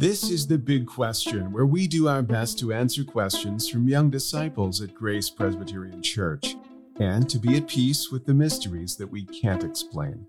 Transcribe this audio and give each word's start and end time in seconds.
This 0.00 0.30
is 0.30 0.46
the 0.46 0.56
big 0.56 0.86
question, 0.86 1.52
where 1.52 1.66
we 1.66 1.86
do 1.86 2.08
our 2.08 2.22
best 2.22 2.58
to 2.60 2.72
answer 2.72 3.04
questions 3.04 3.68
from 3.68 3.86
young 3.86 4.08
disciples 4.08 4.80
at 4.80 4.94
Grace 4.94 5.28
Presbyterian 5.28 6.02
Church 6.02 6.56
and 6.98 7.28
to 7.28 7.38
be 7.38 7.58
at 7.58 7.68
peace 7.68 8.10
with 8.10 8.24
the 8.24 8.32
mysteries 8.32 8.96
that 8.96 9.08
we 9.08 9.26
can't 9.26 9.62
explain. 9.62 10.24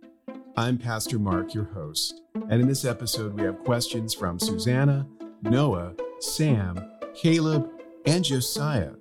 I'm 0.58 0.78
Pastor 0.78 1.18
Mark, 1.18 1.54
your 1.54 1.64
host, 1.64 2.20
and 2.50 2.62
in 2.62 2.68
this 2.68 2.84
episode, 2.84 3.34
we 3.34 3.44
have 3.44 3.64
questions 3.64 4.14
from 4.14 4.40
Susanna, 4.40 5.08
Noah, 5.42 5.94
Sam, 6.20 6.92
Caleb, 7.16 7.72
and 8.06 8.26
Josiah. 8.26 8.92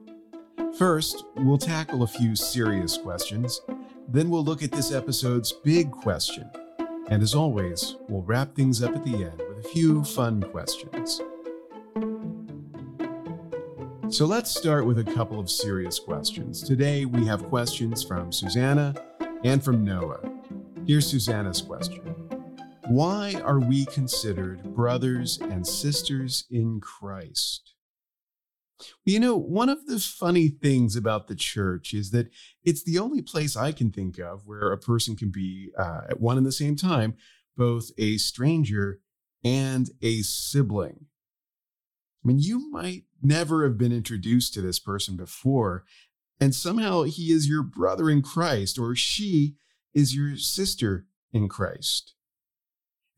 First, 0.78 1.24
we'll 1.34 1.58
tackle 1.58 2.04
a 2.04 2.06
few 2.06 2.36
serious 2.36 2.96
questions. 2.96 3.60
Then 4.06 4.30
we'll 4.30 4.44
look 4.44 4.62
at 4.62 4.70
this 4.70 4.92
episode's 4.92 5.50
big 5.50 5.90
question. 5.90 6.48
And 7.08 7.24
as 7.24 7.34
always, 7.34 7.96
we'll 8.08 8.22
wrap 8.22 8.54
things 8.54 8.84
up 8.84 8.94
at 8.94 9.04
the 9.04 9.24
end 9.24 9.49
a 9.60 9.68
few 9.68 10.02
fun 10.02 10.42
questions. 10.42 11.20
So 14.08 14.24
let's 14.24 14.50
start 14.56 14.86
with 14.86 14.98
a 14.98 15.04
couple 15.04 15.38
of 15.38 15.50
serious 15.50 15.98
questions. 15.98 16.62
Today 16.62 17.04
we 17.04 17.26
have 17.26 17.44
questions 17.44 18.02
from 18.02 18.32
Susanna 18.32 18.94
and 19.44 19.62
from 19.62 19.84
Noah. 19.84 20.20
Here's 20.86 21.06
Susanna's 21.06 21.60
question 21.60 22.02
Why 22.88 23.34
are 23.44 23.60
we 23.60 23.84
considered 23.86 24.74
brothers 24.74 25.38
and 25.42 25.66
sisters 25.66 26.46
in 26.50 26.80
Christ? 26.80 27.74
You 29.04 29.20
know, 29.20 29.36
one 29.36 29.68
of 29.68 29.84
the 29.84 29.98
funny 29.98 30.48
things 30.48 30.96
about 30.96 31.28
the 31.28 31.34
church 31.34 31.92
is 31.92 32.12
that 32.12 32.30
it's 32.64 32.82
the 32.82 32.98
only 32.98 33.20
place 33.20 33.56
I 33.58 33.72
can 33.72 33.92
think 33.92 34.18
of 34.18 34.46
where 34.46 34.72
a 34.72 34.78
person 34.78 35.16
can 35.16 35.30
be 35.30 35.70
uh, 35.78 36.02
at 36.08 36.18
one 36.18 36.38
and 36.38 36.46
the 36.46 36.52
same 36.52 36.76
time 36.76 37.14
both 37.58 37.90
a 37.98 38.16
stranger 38.16 39.00
and 39.44 39.90
a 40.02 40.22
sibling. 40.22 41.06
I 42.22 42.28
mean, 42.28 42.38
you 42.38 42.70
might 42.70 43.04
never 43.22 43.64
have 43.64 43.78
been 43.78 43.92
introduced 43.92 44.54
to 44.54 44.60
this 44.60 44.78
person 44.78 45.16
before, 45.16 45.84
and 46.38 46.54
somehow 46.54 47.02
he 47.02 47.32
is 47.32 47.48
your 47.48 47.62
brother 47.62 48.10
in 48.10 48.22
Christ 48.22 48.78
or 48.78 48.94
she 48.94 49.56
is 49.94 50.14
your 50.14 50.36
sister 50.36 51.06
in 51.32 51.48
Christ. 51.48 52.14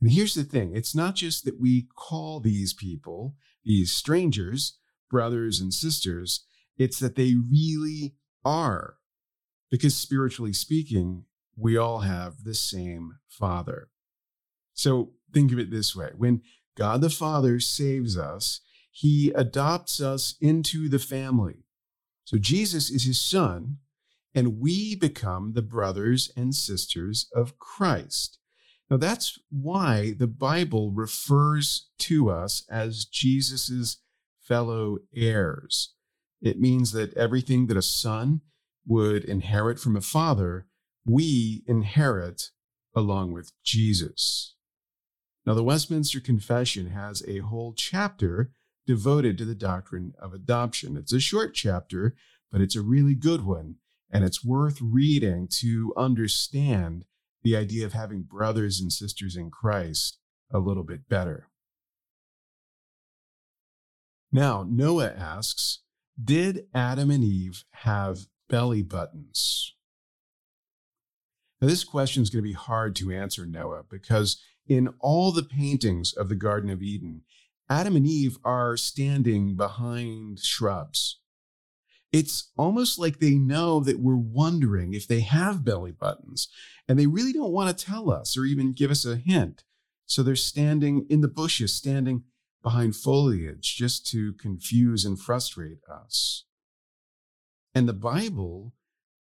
And 0.00 0.10
here's 0.10 0.34
the 0.34 0.44
thing 0.44 0.74
it's 0.74 0.94
not 0.94 1.14
just 1.14 1.44
that 1.44 1.60
we 1.60 1.86
call 1.96 2.40
these 2.40 2.74
people, 2.74 3.36
these 3.64 3.92
strangers, 3.92 4.78
brothers 5.10 5.60
and 5.60 5.72
sisters, 5.72 6.44
it's 6.76 6.98
that 6.98 7.14
they 7.14 7.34
really 7.34 8.14
are. 8.44 8.96
Because 9.70 9.96
spiritually 9.96 10.52
speaking, 10.52 11.24
we 11.56 11.76
all 11.76 12.00
have 12.00 12.44
the 12.44 12.54
same 12.54 13.18
Father. 13.28 13.88
So 14.74 15.12
think 15.32 15.52
of 15.52 15.58
it 15.58 15.70
this 15.70 15.94
way 15.96 16.10
when 16.16 16.42
God 16.76 17.00
the 17.00 17.10
Father 17.10 17.60
saves 17.60 18.16
us, 18.16 18.60
he 18.90 19.32
adopts 19.34 20.00
us 20.00 20.34
into 20.40 20.88
the 20.88 20.98
family. 20.98 21.64
So 22.24 22.38
Jesus 22.38 22.90
is 22.90 23.04
his 23.04 23.20
son, 23.20 23.78
and 24.34 24.60
we 24.60 24.94
become 24.94 25.52
the 25.52 25.62
brothers 25.62 26.30
and 26.36 26.54
sisters 26.54 27.28
of 27.34 27.58
Christ. 27.58 28.38
Now, 28.90 28.98
that's 28.98 29.38
why 29.50 30.14
the 30.18 30.26
Bible 30.26 30.90
refers 30.90 31.88
to 32.00 32.30
us 32.30 32.64
as 32.70 33.06
Jesus's 33.06 33.98
fellow 34.40 34.98
heirs. 35.14 35.94
It 36.42 36.60
means 36.60 36.92
that 36.92 37.16
everything 37.16 37.68
that 37.68 37.76
a 37.76 37.82
son 37.82 38.42
would 38.86 39.24
inherit 39.24 39.78
from 39.78 39.96
a 39.96 40.02
father, 40.02 40.66
we 41.06 41.62
inherit 41.66 42.50
along 42.94 43.32
with 43.32 43.52
Jesus. 43.62 44.56
Now, 45.44 45.54
the 45.54 45.64
Westminster 45.64 46.20
Confession 46.20 46.90
has 46.90 47.22
a 47.26 47.38
whole 47.38 47.72
chapter 47.72 48.52
devoted 48.86 49.38
to 49.38 49.44
the 49.44 49.54
doctrine 49.54 50.12
of 50.18 50.32
adoption. 50.32 50.96
It's 50.96 51.12
a 51.12 51.20
short 51.20 51.54
chapter, 51.54 52.14
but 52.50 52.60
it's 52.60 52.76
a 52.76 52.82
really 52.82 53.14
good 53.14 53.44
one, 53.44 53.76
and 54.10 54.24
it's 54.24 54.44
worth 54.44 54.80
reading 54.80 55.48
to 55.60 55.92
understand 55.96 57.04
the 57.42 57.56
idea 57.56 57.84
of 57.84 57.92
having 57.92 58.22
brothers 58.22 58.80
and 58.80 58.92
sisters 58.92 59.36
in 59.36 59.50
Christ 59.50 60.18
a 60.52 60.58
little 60.58 60.84
bit 60.84 61.08
better. 61.08 61.48
Now, 64.30 64.64
Noah 64.68 65.12
asks 65.12 65.80
Did 66.22 66.66
Adam 66.72 67.10
and 67.10 67.24
Eve 67.24 67.64
have 67.70 68.26
belly 68.48 68.82
buttons? 68.82 69.74
Now, 71.62 71.68
this 71.68 71.84
question 71.84 72.24
is 72.24 72.28
going 72.28 72.42
to 72.42 72.48
be 72.48 72.54
hard 72.54 72.96
to 72.96 73.12
answer, 73.12 73.46
Noah, 73.46 73.84
because 73.88 74.42
in 74.66 74.88
all 74.98 75.30
the 75.30 75.44
paintings 75.44 76.12
of 76.12 76.28
the 76.28 76.34
Garden 76.34 76.70
of 76.70 76.82
Eden, 76.82 77.22
Adam 77.70 77.94
and 77.94 78.04
Eve 78.04 78.36
are 78.44 78.76
standing 78.76 79.54
behind 79.54 80.40
shrubs. 80.40 81.20
It's 82.10 82.50
almost 82.58 82.98
like 82.98 83.20
they 83.20 83.36
know 83.36 83.78
that 83.78 84.00
we're 84.00 84.16
wondering 84.16 84.92
if 84.92 85.06
they 85.06 85.20
have 85.20 85.64
belly 85.64 85.92
buttons, 85.92 86.48
and 86.88 86.98
they 86.98 87.06
really 87.06 87.32
don't 87.32 87.52
want 87.52 87.78
to 87.78 87.84
tell 87.84 88.10
us 88.10 88.36
or 88.36 88.44
even 88.44 88.72
give 88.72 88.90
us 88.90 89.04
a 89.04 89.14
hint. 89.14 89.62
So 90.04 90.24
they're 90.24 90.34
standing 90.34 91.06
in 91.08 91.20
the 91.20 91.28
bushes, 91.28 91.72
standing 91.72 92.24
behind 92.64 92.96
foliage 92.96 93.76
just 93.76 94.04
to 94.08 94.32
confuse 94.32 95.04
and 95.04 95.18
frustrate 95.18 95.78
us. 95.88 96.44
And 97.72 97.88
the 97.88 97.92
Bible 97.92 98.74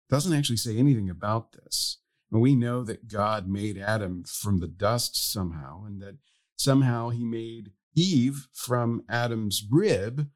doesn't 0.09 0.33
actually 0.33 0.59
say 0.59 0.77
anything 0.77 1.11
about 1.11 1.51
this. 1.53 1.99
We 2.31 2.55
know 2.55 2.85
that 2.85 3.09
God 3.09 3.49
made 3.49 3.77
Adam 3.77 4.25
from 4.25 4.61
the 4.61 4.69
dust 4.69 5.33
somehow, 5.33 5.85
and 5.85 6.01
that 6.01 6.17
somehow 6.57 7.09
he 7.09 7.25
made 7.25 7.73
Eve 7.95 8.49
from 8.53 9.03
Adam's 9.09 9.65
rib, 9.69 10.29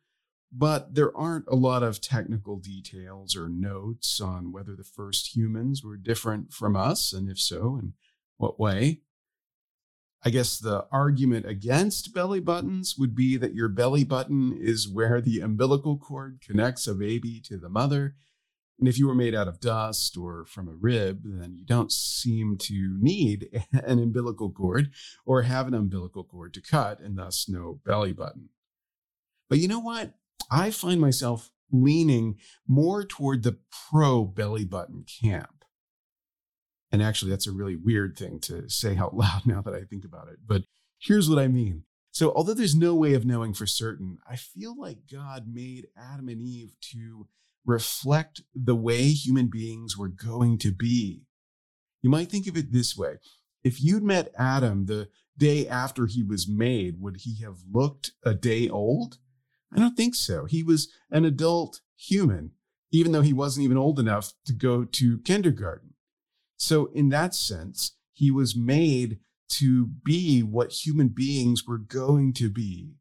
but 0.50 0.94
there 0.94 1.16
aren't 1.16 1.46
a 1.48 1.56
lot 1.56 1.82
of 1.82 2.00
technical 2.00 2.56
details 2.56 3.36
or 3.36 3.48
notes 3.48 4.20
on 4.20 4.52
whether 4.52 4.74
the 4.74 4.84
first 4.84 5.36
humans 5.36 5.84
were 5.84 5.96
different 5.96 6.52
from 6.52 6.76
us, 6.76 7.12
and 7.12 7.30
if 7.30 7.38
so, 7.38 7.76
in 7.80 7.92
what 8.36 8.58
way. 8.58 9.00
I 10.24 10.30
guess 10.30 10.58
the 10.58 10.86
argument 10.90 11.46
against 11.46 12.14
belly 12.14 12.40
buttons 12.40 12.96
would 12.98 13.14
be 13.14 13.36
that 13.36 13.54
your 13.54 13.68
belly 13.68 14.04
button 14.04 14.56
is 14.58 14.88
where 14.88 15.20
the 15.20 15.40
umbilical 15.40 15.98
cord 15.98 16.40
connects 16.40 16.86
a 16.86 16.94
baby 16.94 17.40
to 17.44 17.58
the 17.58 17.68
mother. 17.68 18.14
And 18.78 18.88
if 18.88 18.98
you 18.98 19.06
were 19.06 19.14
made 19.14 19.34
out 19.34 19.48
of 19.48 19.60
dust 19.60 20.16
or 20.16 20.44
from 20.46 20.68
a 20.68 20.74
rib, 20.74 21.22
then 21.24 21.54
you 21.54 21.64
don't 21.64 21.92
seem 21.92 22.56
to 22.58 22.96
need 23.00 23.48
an 23.72 23.98
umbilical 23.98 24.50
cord 24.50 24.90
or 25.24 25.42
have 25.42 25.68
an 25.68 25.74
umbilical 25.74 26.24
cord 26.24 26.54
to 26.54 26.60
cut, 26.60 27.00
and 27.00 27.16
thus 27.16 27.48
no 27.48 27.80
belly 27.84 28.12
button. 28.12 28.48
But 29.48 29.58
you 29.58 29.68
know 29.68 29.78
what? 29.78 30.14
I 30.50 30.70
find 30.70 31.00
myself 31.00 31.50
leaning 31.70 32.36
more 32.66 33.04
toward 33.04 33.42
the 33.42 33.58
pro 33.90 34.24
belly 34.24 34.64
button 34.64 35.04
camp. 35.22 35.64
And 36.90 37.02
actually, 37.02 37.30
that's 37.30 37.46
a 37.46 37.52
really 37.52 37.76
weird 37.76 38.16
thing 38.16 38.38
to 38.40 38.68
say 38.68 38.96
out 38.96 39.16
loud 39.16 39.46
now 39.46 39.60
that 39.62 39.74
I 39.74 39.82
think 39.82 40.04
about 40.04 40.28
it. 40.28 40.38
But 40.46 40.62
here's 40.98 41.28
what 41.28 41.38
I 41.38 41.48
mean. 41.48 41.84
So, 42.10 42.32
although 42.32 42.54
there's 42.54 42.76
no 42.76 42.94
way 42.94 43.14
of 43.14 43.26
knowing 43.26 43.54
for 43.54 43.66
certain, 43.66 44.18
I 44.28 44.36
feel 44.36 44.78
like 44.78 44.98
God 45.10 45.46
made 45.52 45.88
Adam 45.96 46.28
and 46.28 46.40
Eve 46.40 46.76
to 46.92 47.26
reflect 47.64 48.42
the 48.54 48.76
way 48.76 49.08
human 49.08 49.48
beings 49.48 49.96
were 49.96 50.08
going 50.08 50.58
to 50.58 50.72
be. 50.72 51.22
You 52.02 52.10
might 52.10 52.28
think 52.28 52.46
of 52.46 52.56
it 52.56 52.72
this 52.72 52.96
way 52.96 53.16
if 53.64 53.82
you'd 53.82 54.02
met 54.04 54.32
Adam 54.38 54.86
the 54.86 55.08
day 55.36 55.66
after 55.66 56.06
he 56.06 56.22
was 56.22 56.46
made, 56.46 57.00
would 57.00 57.16
he 57.22 57.42
have 57.42 57.56
looked 57.72 58.12
a 58.22 58.34
day 58.34 58.68
old? 58.68 59.18
I 59.74 59.78
don't 59.78 59.96
think 59.96 60.14
so. 60.14 60.44
He 60.44 60.62
was 60.62 60.92
an 61.10 61.24
adult 61.24 61.80
human, 61.96 62.52
even 62.92 63.12
though 63.12 63.22
he 63.22 63.32
wasn't 63.32 63.64
even 63.64 63.78
old 63.78 63.98
enough 63.98 64.34
to 64.44 64.52
go 64.52 64.84
to 64.84 65.18
kindergarten. 65.20 65.94
So, 66.56 66.86
in 66.94 67.08
that 67.08 67.34
sense, 67.34 67.96
he 68.12 68.30
was 68.30 68.54
made 68.54 69.18
to 69.48 69.86
be 69.86 70.42
what 70.42 70.86
human 70.86 71.08
beings 71.08 71.66
were 71.66 71.78
going 71.78 72.32
to 72.34 72.48
be 72.48 72.92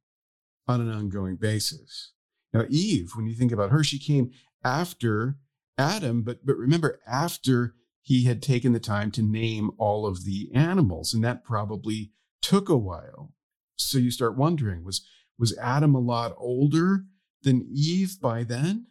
on 0.67 0.81
an 0.81 0.89
ongoing 0.89 1.35
basis. 1.35 2.13
Now, 2.53 2.65
Eve, 2.69 3.11
when 3.15 3.27
you 3.27 3.35
think 3.35 3.51
about 3.51 3.71
her, 3.71 3.83
she 3.83 3.99
came 3.99 4.31
after 4.63 5.37
Adam, 5.77 6.21
but, 6.23 6.45
but 6.45 6.57
remember, 6.57 6.99
after 7.07 7.75
he 8.01 8.25
had 8.25 8.41
taken 8.41 8.73
the 8.73 8.79
time 8.79 9.11
to 9.11 9.21
name 9.21 9.71
all 9.77 10.05
of 10.05 10.25
the 10.25 10.49
animals, 10.53 11.13
and 11.13 11.23
that 11.23 11.43
probably 11.43 12.11
took 12.41 12.69
a 12.69 12.77
while. 12.77 13.33
So 13.75 13.97
you 13.97 14.11
start 14.11 14.37
wondering 14.37 14.83
was, 14.83 15.05
was 15.39 15.57
Adam 15.57 15.95
a 15.95 15.99
lot 15.99 16.35
older 16.37 17.05
than 17.41 17.67
Eve 17.73 18.17
by 18.21 18.43
then? 18.43 18.87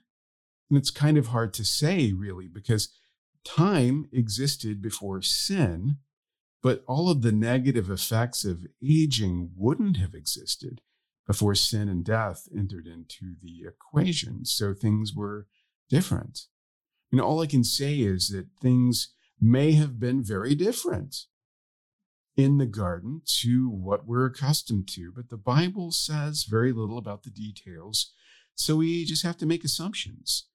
And 0.70 0.78
it's 0.78 0.90
kind 0.90 1.18
of 1.18 1.28
hard 1.28 1.52
to 1.54 1.64
say, 1.64 2.12
really, 2.12 2.48
because 2.48 2.88
time 3.44 4.08
existed 4.12 4.80
before 4.80 5.20
sin, 5.20 5.98
but 6.62 6.82
all 6.86 7.10
of 7.10 7.22
the 7.22 7.32
negative 7.32 7.90
effects 7.90 8.44
of 8.44 8.66
aging 8.82 9.50
wouldn't 9.56 9.98
have 9.98 10.14
existed 10.14 10.80
before 11.26 11.54
sin 11.54 11.88
and 11.88 12.04
death 12.04 12.48
entered 12.56 12.86
into 12.86 13.34
the 13.42 13.66
equation. 13.66 14.44
So 14.44 14.72
things 14.72 15.12
were 15.14 15.46
different. 15.96 16.36
And 17.10 17.20
all 17.20 17.40
I 17.42 17.46
can 17.46 17.64
say 17.64 17.92
is 18.14 18.28
that 18.28 18.46
things 18.60 19.12
may 19.38 19.72
have 19.72 19.94
been 20.00 20.24
very 20.24 20.54
different. 20.54 21.14
in 22.36 22.58
the 22.58 22.66
garden 22.66 23.20
to 23.26 23.68
what 23.68 24.06
we're 24.06 24.26
accustomed 24.26 24.88
to, 24.88 25.12
but 25.14 25.28
the 25.28 25.36
Bible 25.36 25.92
says 25.92 26.44
very 26.44 26.72
little 26.72 26.98
about 26.98 27.22
the 27.24 27.30
details. 27.30 28.12
So 28.54 28.76
we 28.76 29.04
just 29.04 29.22
have 29.22 29.36
to 29.38 29.46
make 29.46 29.64
assumptions. 29.64 30.46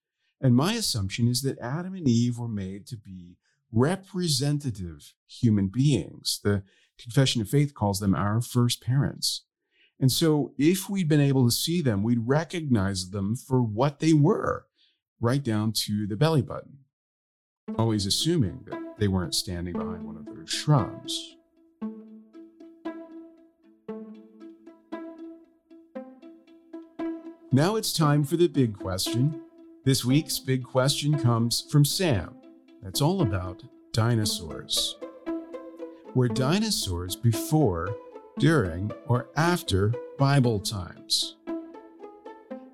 And 0.41 0.55
my 0.55 0.73
assumption 0.73 1.27
is 1.27 1.41
that 1.43 1.59
Adam 1.59 1.93
and 1.93 2.07
Eve 2.07 2.37
were 2.37 2.47
made 2.47 2.85
to 2.87 2.97
be 2.97 3.37
representative 3.71 5.13
human 5.27 5.67
beings. 5.67 6.39
The 6.43 6.63
Confession 6.99 7.41
of 7.41 7.49
Faith 7.49 7.73
calls 7.73 7.99
them 7.99 8.15
our 8.15 8.41
first 8.41 8.81
parents. 8.81 9.43
And 9.99 10.11
so 10.11 10.53
if 10.57 10.89
we'd 10.89 11.09
been 11.09 11.21
able 11.21 11.45
to 11.45 11.51
see 11.51 11.81
them, 11.81 12.03
we'd 12.03 12.27
recognize 12.27 13.09
them 13.09 13.35
for 13.35 13.61
what 13.61 13.99
they 13.99 14.13
were, 14.13 14.65
right 15.19 15.43
down 15.43 15.71
to 15.71 16.05
the 16.07 16.15
belly 16.15 16.41
button, 16.41 16.79
always 17.77 18.05
assuming 18.05 18.65
that 18.67 18.95
they 18.97 19.07
weren't 19.07 19.35
standing 19.35 19.73
behind 19.73 20.03
one 20.03 20.17
of 20.17 20.25
those 20.25 20.49
shrubs. 20.49 21.35
Now 27.51 27.75
it's 27.77 27.93
time 27.93 28.23
for 28.23 28.37
the 28.37 28.47
big 28.47 28.77
question. 28.77 29.41
This 29.83 30.03
week's 30.03 30.37
big 30.37 30.63
question 30.63 31.17
comes 31.17 31.65
from 31.71 31.85
Sam. 31.85 32.35
That's 32.83 33.01
all 33.01 33.21
about 33.21 33.63
dinosaurs. 33.93 34.97
Were 36.13 36.27
dinosaurs 36.27 37.15
before, 37.15 37.95
during, 38.37 38.91
or 39.07 39.29
after 39.35 39.93
Bible 40.17 40.59
times? 40.59 41.36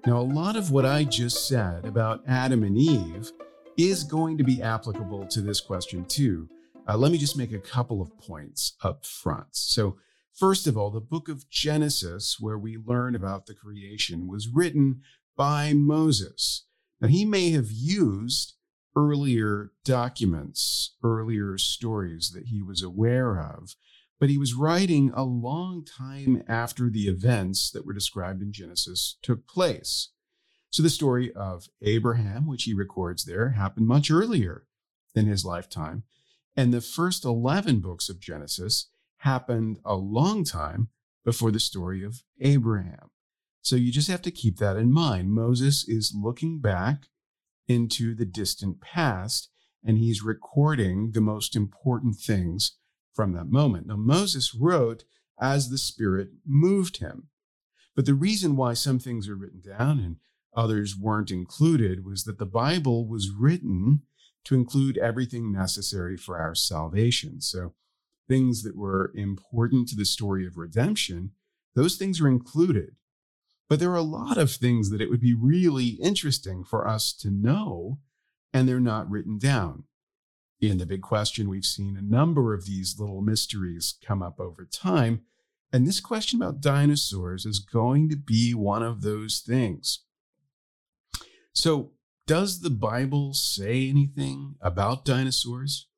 Now, 0.05 0.19
a 0.19 0.21
lot 0.21 0.57
of 0.57 0.69
what 0.69 0.85
I 0.85 1.05
just 1.05 1.47
said 1.47 1.85
about 1.85 2.23
Adam 2.27 2.63
and 2.63 2.77
Eve 2.77 3.31
is 3.77 4.03
going 4.03 4.37
to 4.37 4.43
be 4.43 4.61
applicable 4.61 5.27
to 5.27 5.39
this 5.39 5.61
question 5.61 6.03
too. 6.03 6.49
Uh, 6.85 6.97
let 6.97 7.13
me 7.13 7.17
just 7.17 7.37
make 7.37 7.53
a 7.53 7.59
couple 7.59 8.01
of 8.01 8.17
points 8.17 8.73
up 8.83 9.05
front. 9.05 9.55
So, 9.55 9.95
first 10.33 10.67
of 10.67 10.77
all, 10.77 10.91
the 10.91 10.99
book 10.99 11.29
of 11.29 11.49
Genesis, 11.49 12.35
where 12.37 12.57
we 12.57 12.75
learn 12.75 13.15
about 13.15 13.45
the 13.45 13.53
creation, 13.53 14.27
was 14.27 14.49
written 14.49 15.03
by 15.37 15.71
Moses. 15.73 16.65
Now, 16.99 17.07
he 17.07 17.23
may 17.23 17.51
have 17.51 17.71
used 17.71 18.55
earlier 18.97 19.71
documents, 19.85 20.97
earlier 21.01 21.57
stories 21.57 22.31
that 22.35 22.47
he 22.47 22.61
was 22.61 22.83
aware 22.83 23.39
of, 23.39 23.75
but 24.23 24.29
he 24.29 24.37
was 24.37 24.53
writing 24.53 25.11
a 25.13 25.25
long 25.25 25.83
time 25.83 26.45
after 26.47 26.89
the 26.89 27.09
events 27.09 27.69
that 27.69 27.85
were 27.85 27.91
described 27.91 28.41
in 28.41 28.53
Genesis 28.53 29.17
took 29.21 29.45
place. 29.45 30.11
So 30.69 30.81
the 30.81 30.89
story 30.89 31.33
of 31.33 31.67
Abraham, 31.81 32.47
which 32.47 32.63
he 32.63 32.73
records 32.73 33.25
there, 33.25 33.49
happened 33.49 33.85
much 33.85 34.09
earlier 34.09 34.63
than 35.13 35.25
his 35.25 35.43
lifetime. 35.43 36.03
And 36.55 36.73
the 36.73 36.79
first 36.79 37.25
11 37.25 37.81
books 37.81 38.07
of 38.07 38.21
Genesis 38.21 38.87
happened 39.17 39.79
a 39.83 39.95
long 39.95 40.45
time 40.45 40.87
before 41.25 41.51
the 41.51 41.59
story 41.59 42.01
of 42.01 42.23
Abraham. 42.39 43.09
So 43.61 43.75
you 43.75 43.91
just 43.91 44.07
have 44.07 44.21
to 44.21 44.31
keep 44.31 44.55
that 44.59 44.77
in 44.77 44.89
mind. 44.89 45.33
Moses 45.33 45.85
is 45.85 46.15
looking 46.17 46.61
back 46.61 47.07
into 47.67 48.15
the 48.15 48.23
distant 48.23 48.79
past 48.79 49.49
and 49.83 49.97
he's 49.97 50.23
recording 50.23 51.11
the 51.11 51.19
most 51.19 51.57
important 51.57 52.15
things 52.15 52.77
from 53.13 53.33
that 53.33 53.49
moment. 53.49 53.87
Now, 53.87 53.95
Moses 53.95 54.55
wrote 54.55 55.03
as 55.39 55.69
the 55.69 55.77
Spirit 55.77 56.29
moved 56.45 56.97
him. 56.97 57.27
But 57.95 58.05
the 58.05 58.13
reason 58.13 58.55
why 58.55 58.73
some 58.73 58.99
things 58.99 59.29
are 59.29 59.35
written 59.35 59.61
down 59.61 59.99
and 59.99 60.17
others 60.55 60.97
weren't 60.97 61.31
included 61.31 62.05
was 62.05 62.23
that 62.23 62.39
the 62.39 62.45
Bible 62.45 63.07
was 63.07 63.29
written 63.29 64.01
to 64.45 64.55
include 64.55 64.97
everything 64.97 65.51
necessary 65.51 66.17
for 66.17 66.37
our 66.37 66.55
salvation. 66.55 67.39
So, 67.41 67.73
things 68.27 68.63
that 68.63 68.77
were 68.77 69.11
important 69.15 69.89
to 69.89 69.95
the 69.95 70.05
story 70.05 70.47
of 70.47 70.57
redemption, 70.57 71.31
those 71.75 71.97
things 71.97 72.21
are 72.21 72.27
included. 72.27 72.95
But 73.69 73.79
there 73.79 73.91
are 73.91 73.95
a 73.95 74.01
lot 74.01 74.37
of 74.37 74.51
things 74.51 74.89
that 74.89 75.01
it 75.01 75.09
would 75.09 75.21
be 75.21 75.33
really 75.33 75.97
interesting 76.01 76.63
for 76.63 76.87
us 76.87 77.13
to 77.13 77.29
know, 77.29 77.99
and 78.53 78.67
they're 78.67 78.79
not 78.79 79.09
written 79.09 79.37
down. 79.37 79.85
In 80.63 80.77
the 80.77 80.85
big 80.85 81.01
question, 81.01 81.49
we've 81.49 81.65
seen 81.65 81.97
a 81.97 82.01
number 82.01 82.53
of 82.53 82.65
these 82.65 82.97
little 82.97 83.21
mysteries 83.21 83.95
come 84.01 84.23
up 84.23 84.39
over 84.39 84.63
time. 84.63 85.23
And 85.73 85.85
this 85.85 85.99
question 85.99 86.41
about 86.41 86.61
dinosaurs 86.61 87.45
is 87.45 87.59
going 87.59 88.07
to 88.07 88.15
be 88.15 88.53
one 88.53 88.81
of 88.81 89.01
those 89.01 89.43
things. 89.45 90.05
So, 91.51 91.91
does 92.27 92.61
the 92.61 92.69
Bible 92.69 93.33
say 93.33 93.89
anything 93.89 94.55
about 94.61 95.03
dinosaurs? 95.03 95.89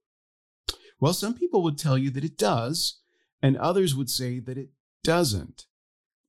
Well, 0.99 1.13
some 1.13 1.35
people 1.35 1.61
would 1.61 1.77
tell 1.77 1.99
you 1.99 2.09
that 2.09 2.25
it 2.25 2.35
does, 2.35 3.01
and 3.43 3.57
others 3.57 3.93
would 3.93 4.09
say 4.09 4.39
that 4.39 4.57
it 4.57 4.69
doesn't. 5.03 5.67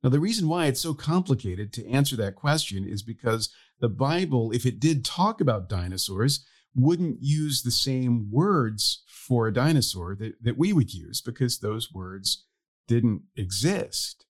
Now, 0.03 0.11
the 0.11 0.21
reason 0.21 0.47
why 0.47 0.67
it's 0.67 0.83
so 0.83 0.93
complicated 0.93 1.73
to 1.73 1.89
answer 1.89 2.17
that 2.17 2.37
question 2.37 2.87
is 2.87 3.03
because 3.03 3.49
the 3.81 3.89
Bible, 3.89 4.53
if 4.53 4.67
it 4.67 4.79
did 4.79 5.07
talk 5.07 5.41
about 5.41 5.71
dinosaurs, 5.71 6.45
wouldn't 6.77 7.23
use 7.23 7.63
the 7.63 7.71
same 7.71 8.31
words 8.31 9.03
for 9.09 9.49
a 9.49 9.53
dinosaur 9.53 10.15
that, 10.15 10.35
that 10.43 10.59
we 10.59 10.73
would 10.73 10.93
use 10.93 11.21
because 11.21 11.59
those 11.59 11.93
words 11.93 12.45
didn't 12.87 13.23
exist. 13.35 14.27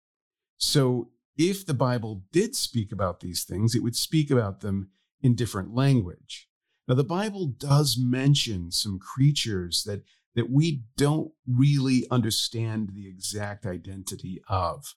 So 0.56 1.10
if 1.37 1.66
the 1.66 1.75
Bible 1.75 2.22
did 2.32 2.54
speak 2.54 2.93
about 2.93 3.20
these 3.20 3.44
things, 3.44 3.75
it 3.75 3.82
would 3.82 3.96
speak 3.96 4.31
about 4.31 4.60
them 4.60 4.90
in 5.20 5.34
different 5.34 5.75
language. 5.75 6.48
Now, 6.88 6.94
the 6.94 7.04
Bible 7.04 7.46
does 7.46 7.98
mention 7.98 8.70
some 8.70 8.98
creatures 8.98 9.82
that, 9.84 10.04
that 10.37 10.48
we 10.48 10.84
don't 10.96 11.32
really 11.46 12.06
understand 12.10 12.93
the 12.94 13.08
exact 13.08 13.66
identity 13.66 14.40
of. 14.48 14.94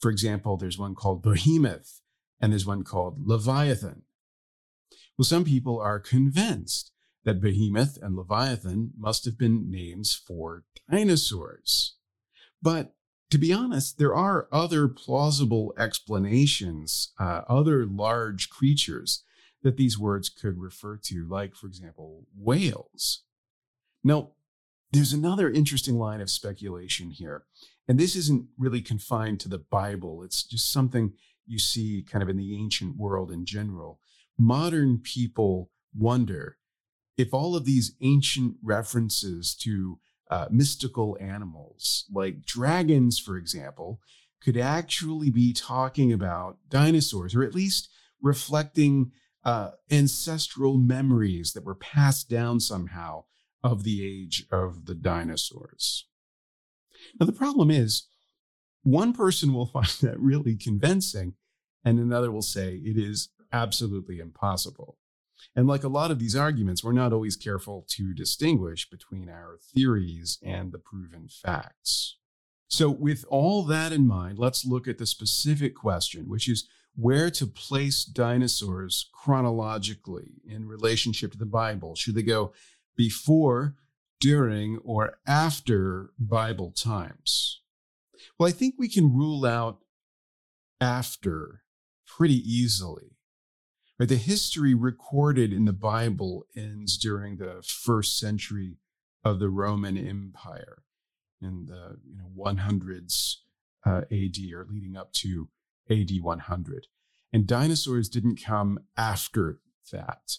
For 0.00 0.10
example, 0.10 0.56
there's 0.56 0.78
one 0.78 0.94
called 0.94 1.22
Behemoth, 1.22 2.00
and 2.40 2.52
there's 2.52 2.66
one 2.66 2.84
called 2.84 3.26
Leviathan. 3.26 4.02
Well, 5.18 5.24
some 5.24 5.44
people 5.44 5.80
are 5.80 6.00
convinced 6.00 6.91
that 7.24 7.40
Behemoth 7.40 7.98
and 8.02 8.16
Leviathan 8.16 8.92
must 8.98 9.24
have 9.24 9.38
been 9.38 9.70
names 9.70 10.14
for 10.14 10.64
dinosaurs. 10.90 11.96
But 12.60 12.94
to 13.30 13.38
be 13.38 13.52
honest, 13.52 13.98
there 13.98 14.14
are 14.14 14.48
other 14.52 14.88
plausible 14.88 15.72
explanations, 15.78 17.12
uh, 17.18 17.42
other 17.48 17.86
large 17.86 18.50
creatures 18.50 19.24
that 19.62 19.76
these 19.76 19.98
words 19.98 20.28
could 20.28 20.58
refer 20.58 20.96
to, 20.96 21.26
like, 21.28 21.54
for 21.54 21.66
example, 21.66 22.24
whales. 22.36 23.22
Now, 24.04 24.32
there's 24.90 25.12
another 25.12 25.50
interesting 25.50 25.96
line 25.96 26.20
of 26.20 26.28
speculation 26.28 27.10
here, 27.10 27.44
and 27.88 27.98
this 27.98 28.14
isn't 28.14 28.48
really 28.58 28.82
confined 28.82 29.40
to 29.40 29.48
the 29.48 29.58
Bible. 29.58 30.22
It's 30.22 30.42
just 30.42 30.70
something 30.70 31.14
you 31.46 31.58
see 31.58 32.04
kind 32.06 32.22
of 32.22 32.28
in 32.28 32.36
the 32.36 32.54
ancient 32.54 32.96
world 32.96 33.30
in 33.30 33.46
general. 33.46 33.98
Modern 34.38 34.98
people 34.98 35.70
wonder 35.96 36.58
if 37.16 37.34
all 37.34 37.54
of 37.54 37.64
these 37.64 37.94
ancient 38.00 38.56
references 38.62 39.54
to 39.56 39.98
uh, 40.30 40.46
mystical 40.50 41.16
animals, 41.20 42.06
like 42.10 42.46
dragons, 42.46 43.18
for 43.18 43.36
example, 43.36 44.00
could 44.42 44.56
actually 44.56 45.30
be 45.30 45.52
talking 45.52 46.12
about 46.12 46.56
dinosaurs, 46.68 47.34
or 47.34 47.42
at 47.42 47.54
least 47.54 47.88
reflecting 48.20 49.12
uh, 49.44 49.70
ancestral 49.90 50.76
memories 50.76 51.52
that 51.52 51.64
were 51.64 51.74
passed 51.74 52.28
down 52.28 52.60
somehow 52.60 53.24
of 53.62 53.84
the 53.84 54.04
age 54.04 54.46
of 54.50 54.86
the 54.86 54.94
dinosaurs. 54.94 56.06
Now, 57.18 57.26
the 57.26 57.32
problem 57.32 57.70
is, 57.70 58.06
one 58.82 59.12
person 59.12 59.52
will 59.52 59.66
find 59.72 59.86
that 60.00 60.18
really 60.18 60.56
convincing, 60.56 61.34
and 61.84 61.98
another 61.98 62.32
will 62.32 62.42
say 62.42 62.80
it 62.84 62.96
is 62.96 63.28
absolutely 63.52 64.18
impossible. 64.18 64.96
And 65.54 65.66
like 65.66 65.84
a 65.84 65.88
lot 65.88 66.10
of 66.10 66.18
these 66.18 66.36
arguments, 66.36 66.82
we're 66.82 66.92
not 66.92 67.12
always 67.12 67.36
careful 67.36 67.84
to 67.90 68.14
distinguish 68.14 68.88
between 68.88 69.28
our 69.28 69.58
theories 69.74 70.38
and 70.42 70.72
the 70.72 70.78
proven 70.78 71.28
facts. 71.28 72.16
So, 72.68 72.88
with 72.88 73.24
all 73.28 73.64
that 73.64 73.92
in 73.92 74.06
mind, 74.06 74.38
let's 74.38 74.64
look 74.64 74.88
at 74.88 74.96
the 74.96 75.04
specific 75.04 75.74
question, 75.74 76.28
which 76.28 76.48
is 76.48 76.66
where 76.96 77.30
to 77.30 77.46
place 77.46 78.04
dinosaurs 78.04 79.10
chronologically 79.12 80.40
in 80.46 80.66
relationship 80.66 81.32
to 81.32 81.38
the 81.38 81.46
Bible. 81.46 81.94
Should 81.94 82.14
they 82.14 82.22
go 82.22 82.52
before, 82.96 83.74
during, 84.20 84.78
or 84.78 85.18
after 85.26 86.10
Bible 86.18 86.70
times? 86.70 87.60
Well, 88.38 88.48
I 88.48 88.52
think 88.52 88.76
we 88.78 88.88
can 88.88 89.14
rule 89.14 89.44
out 89.44 89.80
after 90.80 91.62
pretty 92.06 92.36
easily. 92.36 93.11
Right? 93.98 94.08
The 94.08 94.16
history 94.16 94.74
recorded 94.74 95.52
in 95.52 95.64
the 95.64 95.72
Bible 95.72 96.46
ends 96.56 96.96
during 96.98 97.36
the 97.36 97.62
first 97.62 98.18
century 98.18 98.78
of 99.24 99.38
the 99.38 99.48
Roman 99.48 99.96
Empire 99.96 100.82
in 101.40 101.66
the 101.66 101.98
you 102.04 102.16
know 102.16 102.30
100s 102.36 103.36
uh, 103.84 104.02
AD 104.10 104.36
or 104.54 104.66
leading 104.68 104.96
up 104.96 105.12
to 105.14 105.48
AD 105.90 106.10
100. 106.20 106.86
And 107.32 107.46
dinosaurs 107.46 108.08
didn't 108.08 108.42
come 108.42 108.78
after 108.96 109.60
that. 109.90 110.38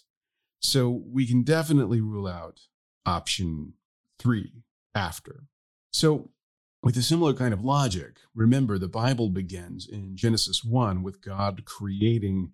So 0.60 0.88
we 0.90 1.26
can 1.26 1.42
definitely 1.42 2.00
rule 2.00 2.26
out 2.26 2.60
option 3.04 3.74
three 4.18 4.62
after. 4.94 5.44
So 5.90 6.30
with 6.82 6.96
a 6.96 7.02
similar 7.02 7.34
kind 7.34 7.52
of 7.52 7.64
logic, 7.64 8.18
remember 8.34 8.78
the 8.78 8.88
Bible 8.88 9.28
begins 9.28 9.88
in 9.88 10.16
Genesis 10.16 10.64
1 10.64 11.02
with 11.02 11.20
God 11.20 11.64
creating 11.64 12.52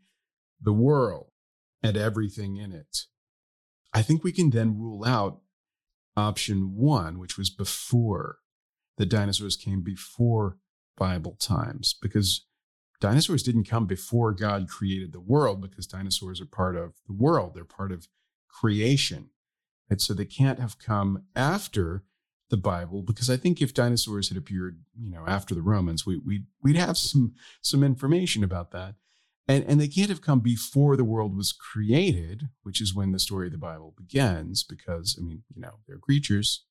the 0.60 0.72
world 0.72 1.30
and 1.82 1.96
everything 1.96 2.56
in 2.56 2.72
it. 2.72 3.06
I 3.92 4.02
think 4.02 4.22
we 4.22 4.32
can 4.32 4.50
then 4.50 4.78
rule 4.78 5.04
out 5.04 5.40
option 6.16 6.76
one, 6.76 7.18
which 7.18 7.38
was 7.38 7.50
before 7.50 8.38
the 8.98 9.06
dinosaurs 9.06 9.56
came 9.56 9.82
before 9.82 10.58
Bible 10.96 11.36
times, 11.40 11.94
because 12.00 12.46
dinosaurs 13.00 13.42
didn't 13.42 13.64
come 13.64 13.86
before 13.86 14.32
God 14.32 14.68
created 14.68 15.12
the 15.12 15.20
world, 15.20 15.62
because 15.62 15.86
dinosaurs 15.86 16.40
are 16.40 16.46
part 16.46 16.76
of 16.76 16.92
the 17.06 17.14
world, 17.14 17.54
they're 17.54 17.64
part 17.64 17.92
of 17.92 18.08
creation. 18.48 19.30
And 19.88 20.00
so 20.00 20.12
they 20.12 20.26
can't 20.26 20.60
have 20.60 20.78
come 20.78 21.24
after 21.34 22.04
the 22.50 22.56
Bible, 22.58 23.02
because 23.02 23.30
I 23.30 23.36
think 23.36 23.62
if 23.62 23.72
dinosaurs 23.72 24.28
had 24.28 24.36
appeared, 24.36 24.82
you 25.00 25.10
know, 25.10 25.24
after 25.26 25.54
the 25.54 25.62
Romans, 25.62 26.04
we, 26.04 26.18
we, 26.18 26.44
we'd 26.62 26.76
have 26.76 26.98
some, 26.98 27.32
some 27.62 27.82
information 27.82 28.44
about 28.44 28.72
that. 28.72 28.96
And, 29.48 29.64
and 29.64 29.80
they 29.80 29.88
can't 29.88 30.10
have 30.10 30.20
come 30.20 30.40
before 30.40 30.96
the 30.96 31.04
world 31.04 31.36
was 31.36 31.52
created, 31.52 32.48
which 32.62 32.80
is 32.80 32.94
when 32.94 33.10
the 33.10 33.18
story 33.18 33.48
of 33.48 33.52
the 33.52 33.58
Bible 33.58 33.94
begins, 33.96 34.62
because, 34.62 35.16
I 35.18 35.24
mean, 35.24 35.42
you 35.52 35.60
know, 35.60 35.80
they're 35.88 35.98
creatures. 35.98 36.64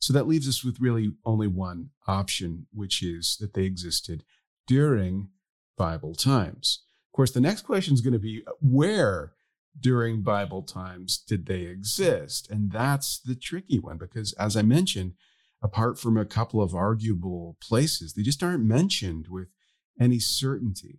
So 0.00 0.12
that 0.12 0.26
leaves 0.26 0.48
us 0.48 0.64
with 0.64 0.80
really 0.80 1.12
only 1.24 1.46
one 1.46 1.90
option, 2.08 2.66
which 2.72 3.02
is 3.02 3.36
that 3.40 3.54
they 3.54 3.62
existed 3.62 4.24
during 4.66 5.28
Bible 5.76 6.14
times. 6.14 6.82
Of 7.08 7.16
course, 7.16 7.30
the 7.30 7.40
next 7.40 7.62
question 7.62 7.94
is 7.94 8.00
going 8.00 8.12
to 8.12 8.18
be 8.18 8.42
uh, 8.46 8.52
where 8.60 9.32
during 9.78 10.22
Bible 10.22 10.62
times 10.62 11.16
did 11.16 11.46
they 11.46 11.62
exist? 11.62 12.50
And 12.50 12.72
that's 12.72 13.20
the 13.20 13.36
tricky 13.36 13.78
one, 13.78 13.98
because 13.98 14.32
as 14.32 14.56
I 14.56 14.62
mentioned, 14.62 15.12
apart 15.62 15.98
from 15.98 16.16
a 16.16 16.24
couple 16.24 16.60
of 16.60 16.74
arguable 16.74 17.56
places, 17.60 18.14
they 18.14 18.22
just 18.22 18.42
aren't 18.42 18.64
mentioned 18.64 19.28
with 19.28 19.48
any 20.00 20.18
certainty. 20.18 20.98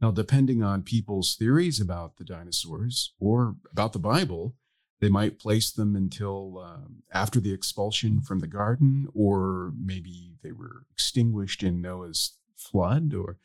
Now, 0.00 0.10
depending 0.12 0.62
on 0.62 0.82
people's 0.82 1.34
theories 1.34 1.80
about 1.80 2.16
the 2.16 2.24
dinosaurs 2.24 3.14
or 3.18 3.56
about 3.72 3.92
the 3.92 3.98
Bible, 3.98 4.54
they 5.00 5.08
might 5.08 5.38
place 5.38 5.70
them 5.70 5.96
until 5.96 6.58
um, 6.58 7.02
after 7.12 7.40
the 7.40 7.52
expulsion 7.52 8.20
from 8.20 8.40
the 8.40 8.46
garden, 8.46 9.08
or 9.14 9.72
maybe 9.78 10.34
they 10.42 10.52
were 10.52 10.84
extinguished 10.92 11.62
in 11.62 11.80
Noah's 11.80 12.36
flood, 12.56 13.14
or 13.14 13.38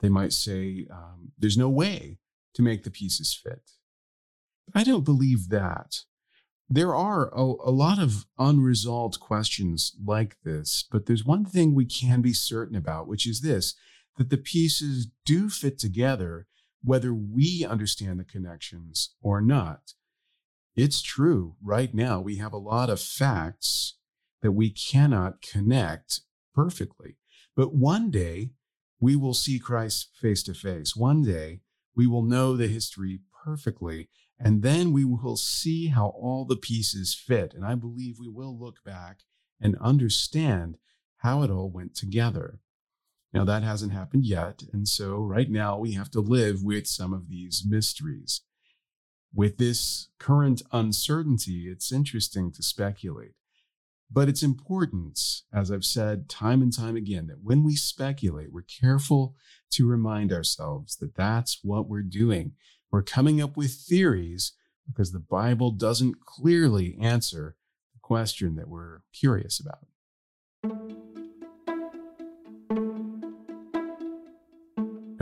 they 0.00 0.08
might 0.08 0.32
say 0.32 0.86
um, 0.90 1.32
there's 1.38 1.58
no 1.58 1.68
way 1.68 2.18
to 2.54 2.62
make 2.62 2.84
the 2.84 2.90
pieces 2.90 3.34
fit. 3.34 3.72
I 4.74 4.84
don't 4.84 5.04
believe 5.04 5.48
that. 5.50 6.00
There 6.68 6.94
are 6.94 7.28
a, 7.34 7.42
a 7.42 7.70
lot 7.70 7.98
of 7.98 8.24
unresolved 8.38 9.20
questions 9.20 9.94
like 10.02 10.38
this, 10.42 10.86
but 10.90 11.04
there's 11.04 11.24
one 11.24 11.44
thing 11.44 11.74
we 11.74 11.84
can 11.84 12.22
be 12.22 12.32
certain 12.32 12.76
about, 12.76 13.06
which 13.06 13.26
is 13.26 13.42
this 13.42 13.74
that 14.16 14.30
the 14.30 14.36
pieces 14.36 15.08
do 15.24 15.48
fit 15.48 15.78
together, 15.78 16.46
whether 16.82 17.12
we 17.12 17.66
understand 17.68 18.20
the 18.20 18.24
connections 18.24 19.14
or 19.20 19.40
not. 19.40 19.94
It's 20.76 21.02
true. 21.02 21.56
Right 21.62 21.94
now, 21.94 22.20
we 22.20 22.36
have 22.36 22.52
a 22.52 22.58
lot 22.58 22.90
of 22.90 23.00
facts 23.00 23.96
that 24.42 24.52
we 24.52 24.70
cannot 24.70 25.40
connect 25.40 26.20
perfectly. 26.54 27.16
But 27.56 27.74
one 27.74 28.10
day, 28.10 28.50
we 29.00 29.16
will 29.16 29.34
see 29.34 29.58
Christ 29.58 30.10
face 30.20 30.42
to 30.44 30.54
face. 30.54 30.96
One 30.96 31.22
day, 31.22 31.60
we 31.94 32.06
will 32.06 32.22
know 32.22 32.56
the 32.56 32.68
history 32.68 33.20
perfectly. 33.44 34.08
And 34.38 34.62
then 34.62 34.92
we 34.92 35.04
will 35.04 35.36
see 35.36 35.88
how 35.88 36.08
all 36.08 36.44
the 36.44 36.56
pieces 36.56 37.14
fit. 37.14 37.54
And 37.54 37.64
I 37.64 37.76
believe 37.76 38.16
we 38.18 38.28
will 38.28 38.58
look 38.58 38.82
back 38.84 39.20
and 39.60 39.76
understand 39.80 40.76
how 41.18 41.42
it 41.42 41.50
all 41.50 41.70
went 41.70 41.94
together. 41.94 42.60
Now, 43.34 43.44
that 43.44 43.64
hasn't 43.64 43.92
happened 43.92 44.24
yet. 44.24 44.62
And 44.72 44.86
so, 44.86 45.16
right 45.16 45.50
now, 45.50 45.76
we 45.76 45.92
have 45.92 46.10
to 46.12 46.20
live 46.20 46.62
with 46.62 46.86
some 46.86 47.12
of 47.12 47.28
these 47.28 47.64
mysteries. 47.68 48.42
With 49.34 49.58
this 49.58 50.08
current 50.20 50.62
uncertainty, 50.70 51.66
it's 51.68 51.90
interesting 51.90 52.52
to 52.52 52.62
speculate. 52.62 53.32
But 54.08 54.28
it's 54.28 54.44
important, 54.44 55.18
as 55.52 55.72
I've 55.72 55.84
said 55.84 56.28
time 56.28 56.62
and 56.62 56.72
time 56.72 56.94
again, 56.94 57.26
that 57.26 57.42
when 57.42 57.64
we 57.64 57.74
speculate, 57.74 58.52
we're 58.52 58.62
careful 58.62 59.34
to 59.72 59.88
remind 59.88 60.32
ourselves 60.32 60.94
that 60.98 61.16
that's 61.16 61.58
what 61.64 61.88
we're 61.88 62.02
doing. 62.02 62.52
We're 62.92 63.02
coming 63.02 63.42
up 63.42 63.56
with 63.56 63.72
theories 63.72 64.52
because 64.86 65.10
the 65.10 65.18
Bible 65.18 65.72
doesn't 65.72 66.24
clearly 66.24 66.96
answer 67.00 67.56
the 67.92 67.98
question 68.00 68.54
that 68.54 68.68
we're 68.68 69.00
curious 69.12 69.58
about. 69.58 69.80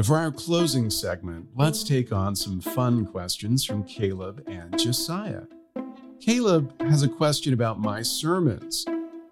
And 0.03 0.07
for 0.09 0.19
our 0.19 0.33
closing 0.33 0.91
segment, 0.91 1.47
let's 1.55 1.85
take 1.85 2.11
on 2.11 2.35
some 2.35 2.61
fun 2.61 3.07
questions 3.07 3.65
from 3.65 3.85
Caleb 3.85 4.43
and 4.49 4.77
Josiah. 4.77 5.43
Caleb 6.21 6.75
has 6.83 7.05
a 7.05 7.09
question 7.09 7.53
about 7.55 7.79
my 7.79 8.03
sermons. 8.03 8.85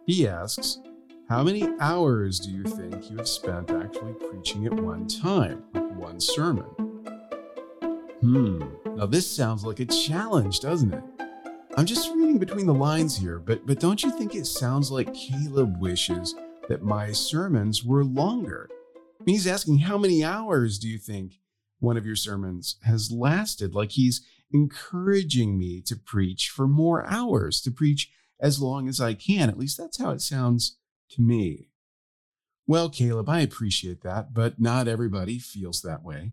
He 0.07 0.29
asks, 0.29 0.79
How 1.29 1.43
many 1.43 1.69
hours 1.81 2.39
do 2.39 2.53
you 2.53 2.63
think 2.63 3.11
you 3.11 3.17
have 3.17 3.27
spent 3.27 3.73
actually 3.73 4.13
preaching 4.13 4.65
at 4.67 4.73
one 4.75 5.09
time, 5.09 5.65
one 5.97 6.21
sermon? 6.21 6.67
Hmm, 8.21 8.63
now 8.95 9.07
this 9.07 9.29
sounds 9.29 9.65
like 9.65 9.81
a 9.81 9.87
challenge, 9.87 10.61
doesn't 10.61 10.95
it? 10.95 11.03
I'm 11.77 11.87
just 11.87 12.15
reading 12.15 12.39
between 12.39 12.67
the 12.67 12.73
lines 12.73 13.17
here, 13.17 13.41
but, 13.41 13.67
but 13.67 13.81
don't 13.81 14.05
you 14.05 14.13
think 14.13 14.37
it 14.37 14.47
sounds 14.47 14.93
like 14.93 15.13
Caleb 15.15 15.81
wishes 15.81 16.37
that 16.69 16.85
my 16.85 17.11
sermons 17.11 17.83
were 17.83 18.05
longer? 18.05 18.71
He's 19.27 19.47
asking, 19.47 19.81
How 19.81 19.99
many 19.99 20.25
hours 20.25 20.79
do 20.79 20.89
you 20.89 20.99
think 20.99 21.35
one 21.79 21.97
of 21.97 22.07
your 22.07 22.17
sermons 22.17 22.77
has 22.85 23.11
lasted? 23.11 23.75
Like 23.75 23.93
he's 23.93 24.25
encouraging 24.53 25.59
me 25.59 25.81
to 25.83 25.97
preach 25.97 26.49
for 26.49 26.67
more 26.67 27.07
hours, 27.07 27.61
to 27.63 27.71
preach 27.71 28.11
as 28.41 28.61
long 28.61 28.89
as 28.89 29.01
I 29.01 29.15
can. 29.15 29.49
At 29.49 29.59
least 29.59 29.79
that's 29.79 29.99
how 29.99 30.11
it 30.11 30.21
sounds 30.21 30.79
to 31.11 31.23
me. 31.23 31.71
Well, 32.67 32.89
Caleb, 32.89 33.29
I 33.29 33.41
appreciate 33.41 34.03
that, 34.03 34.33
but 34.33 34.61
not 34.61 34.89
everybody 34.89 35.39
feels 35.39 35.83
that 35.83 36.05
way. 36.05 36.33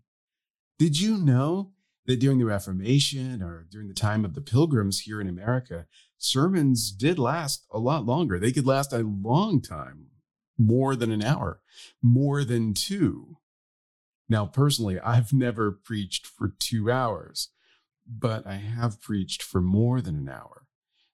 Did 0.78 1.00
you 1.00 1.16
know 1.18 1.72
that 2.06 2.20
during 2.20 2.38
the 2.38 2.44
Reformation 2.44 3.42
or 3.42 3.66
during 3.70 3.88
the 3.88 3.94
time 3.94 4.24
of 4.24 4.34
the 4.34 4.40
pilgrims 4.40 5.00
here 5.00 5.20
in 5.20 5.28
America, 5.28 5.86
sermons 6.16 6.92
did 6.92 7.18
last 7.18 7.66
a 7.72 7.78
lot 7.78 8.06
longer? 8.06 8.38
They 8.38 8.52
could 8.52 8.66
last 8.66 8.92
a 8.92 8.98
long 8.98 9.60
time, 9.60 10.06
more 10.58 10.96
than 10.96 11.10
an 11.10 11.22
hour, 11.22 11.60
more 12.02 12.44
than 12.44 12.74
two. 12.74 13.36
Now, 14.28 14.44
personally, 14.44 14.98
I've 15.00 15.32
never 15.32 15.70
preached 15.72 16.26
for 16.26 16.52
two 16.58 16.90
hours, 16.90 17.48
but 18.06 18.46
I 18.46 18.56
have 18.56 19.00
preached 19.00 19.42
for 19.42 19.60
more 19.60 20.00
than 20.00 20.16
an 20.16 20.28
hour. 20.28 20.66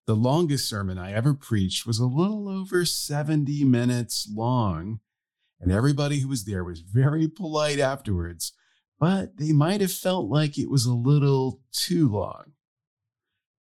The 0.07 0.17
longest 0.17 0.69
sermon 0.69 0.99
I 0.99 1.13
ever 1.13 1.33
preached 1.33 1.87
was 1.87 1.99
a 1.99 2.07
little 2.07 2.49
over 2.49 2.85
70 2.85 3.65
minutes 3.65 4.29
long, 4.31 5.01
and 5.61 5.73
everybody 5.73 6.21
who 6.21 6.29
was 6.29 6.45
there 6.45 6.65
was 6.65 6.81
very 6.81 7.29
polite 7.29 7.79
afterwards, 7.79 8.53
but 8.99 9.39
they 9.39 9.53
might 9.53 9.81
have 9.81 9.93
felt 9.93 10.29
like 10.29 10.59
it 10.59 10.71
was 10.71 10.85
a 10.85 10.95
little 10.95 11.61
too 11.73 12.09
long. 12.09 12.53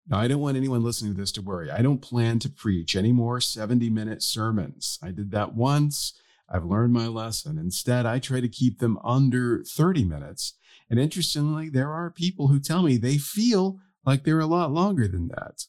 Now, 0.10 0.18
I 0.18 0.28
don't 0.28 0.42
want 0.42 0.58
anyone 0.58 0.84
listening 0.84 1.13
to 1.13 1.20
this 1.20 1.32
to 1.34 1.42
worry. 1.42 1.70
I 1.70 1.84
don't 1.84 2.01
plan 2.01 2.39
to 2.39 2.50
preach 2.50 2.96
any 2.96 3.12
more 3.12 3.39
70 3.39 3.92
minute 3.92 4.24
sermons. 4.24 4.98
I 5.04 5.12
did 5.12 5.30
that 5.32 5.54
once. 5.54 6.13
I've 6.50 6.66
learned 6.66 6.94
my 6.94 7.06
lesson. 7.06 7.60
Instead, 7.60 8.08
I 8.08 8.18
try 8.18 8.42
to 8.42 8.50
keep 8.50 8.80
them 8.80 8.98
under 9.04 9.63
30 9.63 10.04
minutes. 10.06 10.56
And 10.89 11.00
interestingly, 11.00 11.70
there 11.70 11.92
are 11.92 12.10
people 12.10 12.48
who 12.48 12.60
tell 12.60 12.82
me 12.82 12.98
they 12.98 13.20
feel 13.20 13.78
like 14.04 14.24
they're 14.24 14.39
a 14.39 14.48
lot 14.48 14.72
longer 14.72 15.08
than 15.08 15.28
that. 15.28 15.66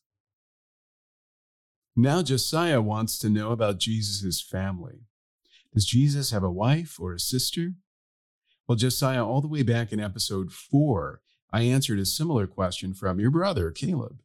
Now, 1.94 2.22
Josiah 2.22 2.80
wants 2.80 3.18
to 3.18 3.28
know 3.28 3.52
about 3.52 3.78
Jesus' 3.78 4.40
family. 4.40 5.00
Does 5.74 5.84
Jesus 5.84 6.30
have 6.30 6.42
a 6.42 6.50
wife 6.50 6.98
or 6.98 7.12
a 7.12 7.20
sister? 7.20 7.74
Well, 8.66 8.76
Josiah, 8.76 9.26
all 9.26 9.42
the 9.42 9.48
way 9.48 9.62
back 9.62 9.92
in 9.92 10.00
episode 10.00 10.50
four, 10.50 11.20
I 11.52 11.62
answered 11.62 11.98
a 11.98 12.06
similar 12.06 12.46
question 12.46 12.94
from 12.94 13.20
your 13.20 13.30
brother, 13.30 13.70
Caleb 13.70 14.20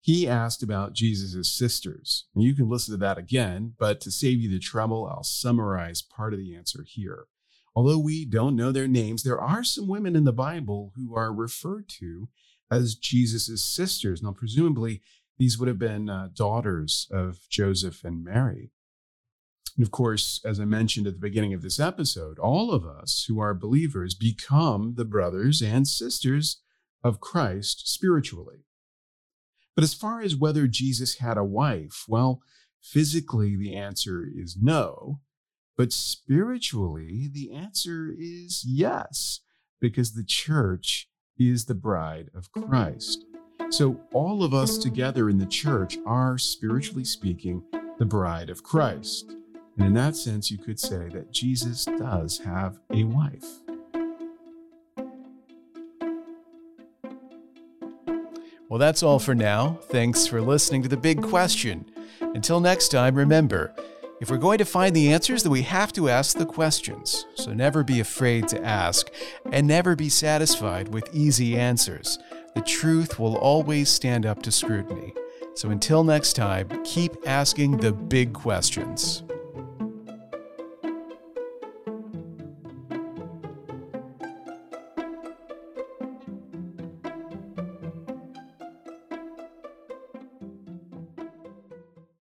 he 0.00 0.28
asked 0.28 0.62
about 0.62 0.94
Jesus' 0.94 1.52
sisters. 1.52 2.26
And 2.34 2.44
you 2.44 2.54
can 2.54 2.68
listen 2.68 2.92
to 2.94 2.98
that 2.98 3.18
again, 3.18 3.74
but 3.78 4.00
to 4.02 4.10
save 4.10 4.38
you 4.40 4.48
the 4.48 4.58
trouble, 4.58 5.06
I'll 5.06 5.24
summarize 5.24 6.02
part 6.02 6.32
of 6.32 6.38
the 6.38 6.54
answer 6.54 6.84
here. 6.86 7.26
Although 7.74 7.98
we 7.98 8.24
don't 8.24 8.56
know 8.56 8.72
their 8.72 8.88
names, 8.88 9.22
there 9.22 9.40
are 9.40 9.62
some 9.62 9.86
women 9.86 10.16
in 10.16 10.24
the 10.24 10.32
Bible 10.32 10.92
who 10.96 11.14
are 11.14 11.32
referred 11.32 11.88
to 12.00 12.28
as 12.70 12.94
Jesus' 12.94 13.64
sisters. 13.64 14.22
Now, 14.22 14.32
presumably, 14.32 15.02
these 15.38 15.58
would 15.58 15.68
have 15.68 15.78
been 15.78 16.08
uh, 16.08 16.28
daughters 16.34 17.06
of 17.10 17.38
Joseph 17.48 18.02
and 18.04 18.24
Mary. 18.24 18.70
And 19.76 19.86
of 19.86 19.92
course, 19.92 20.40
as 20.44 20.58
I 20.58 20.64
mentioned 20.64 21.06
at 21.06 21.14
the 21.14 21.20
beginning 21.20 21.54
of 21.54 21.62
this 21.62 21.78
episode, 21.78 22.38
all 22.40 22.72
of 22.72 22.84
us 22.84 23.26
who 23.28 23.38
are 23.38 23.54
believers 23.54 24.14
become 24.14 24.94
the 24.96 25.04
brothers 25.04 25.62
and 25.62 25.86
sisters 25.86 26.60
of 27.04 27.20
Christ 27.20 27.88
spiritually. 27.88 28.64
But 29.78 29.84
as 29.84 29.94
far 29.94 30.20
as 30.20 30.34
whether 30.34 30.66
Jesus 30.66 31.18
had 31.18 31.38
a 31.38 31.44
wife, 31.44 32.04
well, 32.08 32.42
physically 32.82 33.54
the 33.54 33.76
answer 33.76 34.26
is 34.28 34.56
no, 34.60 35.20
but 35.76 35.92
spiritually 35.92 37.30
the 37.32 37.52
answer 37.52 38.12
is 38.18 38.64
yes, 38.66 39.38
because 39.80 40.14
the 40.14 40.24
church 40.24 41.08
is 41.38 41.66
the 41.66 41.76
bride 41.76 42.28
of 42.34 42.50
Christ. 42.50 43.24
So 43.70 44.00
all 44.12 44.42
of 44.42 44.52
us 44.52 44.78
together 44.78 45.30
in 45.30 45.38
the 45.38 45.46
church 45.46 45.96
are, 46.04 46.38
spiritually 46.38 47.04
speaking, 47.04 47.62
the 48.00 48.04
bride 48.04 48.50
of 48.50 48.64
Christ. 48.64 49.32
And 49.76 49.86
in 49.86 49.94
that 49.94 50.16
sense, 50.16 50.50
you 50.50 50.58
could 50.58 50.80
say 50.80 51.08
that 51.10 51.30
Jesus 51.30 51.84
does 51.84 52.40
have 52.40 52.80
a 52.92 53.04
wife. 53.04 53.67
Well, 58.68 58.78
that's 58.78 59.02
all 59.02 59.18
for 59.18 59.34
now. 59.34 59.78
Thanks 59.84 60.26
for 60.26 60.42
listening 60.42 60.82
to 60.82 60.88
The 60.88 60.96
Big 60.98 61.22
Question. 61.22 61.90
Until 62.20 62.60
next 62.60 62.88
time, 62.88 63.14
remember 63.14 63.74
if 64.20 64.30
we're 64.30 64.36
going 64.36 64.58
to 64.58 64.66
find 64.66 64.94
the 64.94 65.10
answers, 65.10 65.42
then 65.42 65.52
we 65.52 65.62
have 65.62 65.90
to 65.94 66.10
ask 66.10 66.36
the 66.36 66.44
questions. 66.44 67.24
So 67.34 67.54
never 67.54 67.82
be 67.82 68.00
afraid 68.00 68.46
to 68.48 68.62
ask, 68.62 69.10
and 69.52 69.66
never 69.66 69.96
be 69.96 70.10
satisfied 70.10 70.88
with 70.88 71.08
easy 71.14 71.56
answers. 71.56 72.18
The 72.54 72.60
truth 72.60 73.18
will 73.18 73.38
always 73.38 73.88
stand 73.88 74.26
up 74.26 74.42
to 74.42 74.52
scrutiny. 74.52 75.14
So 75.54 75.70
until 75.70 76.04
next 76.04 76.34
time, 76.34 76.68
keep 76.84 77.16
asking 77.26 77.78
the 77.78 77.92
big 77.92 78.34
questions. 78.34 79.22